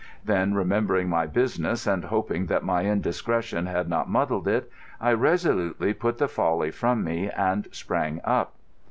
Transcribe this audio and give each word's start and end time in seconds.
Then, 0.25 0.55
remembering 0.55 1.09
my 1.09 1.27
business 1.27 1.85
and 1.85 2.05
hoping 2.05 2.47
that 2.47 2.63
my 2.63 2.85
indiscretion 2.85 3.67
had 3.67 3.87
not 3.87 4.09
muddled 4.09 4.47
it, 4.47 4.67
I 4.99 5.13
resolutely 5.13 5.93
put 5.93 6.17
the 6.17 6.27
folly 6.27 6.71
from 6.71 7.03
me 7.03 7.29
and 7.29 7.67
sprang 7.71 8.19
up. 8.23 8.55